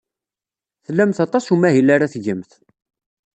[0.85, 2.51] Tlamt aṭas n umahil ara tgemt.